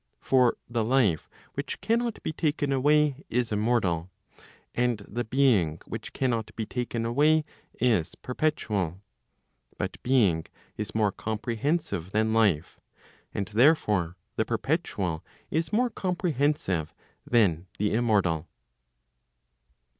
For 0.19 0.57
the 0.67 0.83
life 0.83 1.29
which 1.53 1.79
cannot 1.79 2.23
be 2.23 2.33
taken 2.33 2.71
away 2.71 3.23
is 3.29 3.51
immortal, 3.51 4.09
and 4.73 4.97
the 5.07 5.23
being 5.23 5.79
which 5.85 6.11
cannot 6.11 6.49
be 6.55 6.65
taken 6.65 7.05
away 7.05 7.45
is 7.79 8.15
perpetual. 8.15 8.99
But 9.77 10.01
being 10.01 10.47
is 10.75 10.95
more 10.95 11.11
comprehensive 11.11 12.13
than 12.13 12.33
life, 12.33 12.79
and 13.31 13.45
therefore 13.49 14.17
the 14.37 14.43
perpetual 14.45 15.23
is 15.51 15.71
more 15.71 15.91
comprehen¬ 15.91 16.57
sive 16.57 16.95
than 17.29 17.67
the 17.77 17.93
immortal.' 17.93 18.47